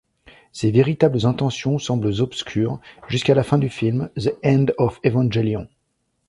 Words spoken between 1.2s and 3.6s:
intentions semblent obscures, jusqu'à la fin